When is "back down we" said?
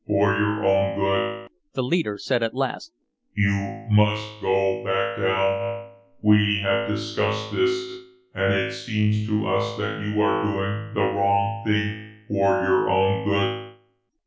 4.83-6.59